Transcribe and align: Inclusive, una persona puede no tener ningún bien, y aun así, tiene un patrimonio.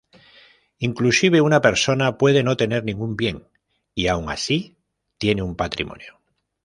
Inclusive, 0.85 1.41
una 1.41 1.61
persona 1.61 2.17
puede 2.17 2.41
no 2.41 2.57
tener 2.57 2.83
ningún 2.83 3.15
bien, 3.15 3.47
y 3.93 4.07
aun 4.07 4.31
así, 4.31 4.75
tiene 5.19 5.43
un 5.43 5.55
patrimonio. 5.55 6.19